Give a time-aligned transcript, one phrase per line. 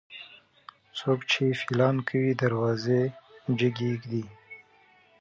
[0.97, 3.01] څوک چې پيلان کوي، دروازې
[3.45, 4.23] لوړي اېږدي.